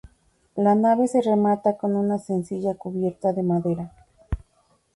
La 0.55 0.73
nave 0.73 1.07
se 1.07 1.21
remata 1.21 1.77
con 1.77 1.95
una 1.95 2.17
sencilla 2.17 2.73
cubierta 2.73 3.33
de 3.33 3.43
madera. 3.43 3.91